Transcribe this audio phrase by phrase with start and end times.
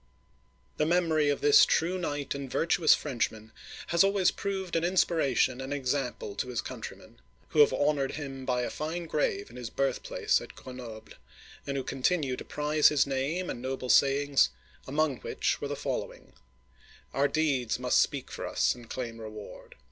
[0.79, 3.51] "The memory of this true knight and virtuous French man
[3.89, 8.63] has always proved an inspiration and example to his countrymen, who have honored him by
[8.63, 11.13] a fine grave in his birthplace at Grenoble,
[11.67, 14.49] and who continue to prize his name and noble sayings,
[14.87, 16.33] among which were the following:
[16.73, 19.75] *' Our deeds must speak for us and claim reward.